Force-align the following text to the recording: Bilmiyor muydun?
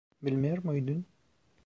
Bilmiyor 0.21 0.63
muydun? 0.65 1.05